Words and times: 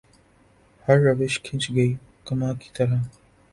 ہر 0.85 0.97
روش 0.99 1.33
کھنچ 1.43 1.63
گئی 1.75 1.93
کماں 2.25 2.53
کی 2.53 2.69
طرح 2.73 2.99